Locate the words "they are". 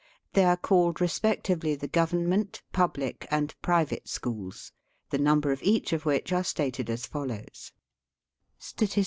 0.33-0.57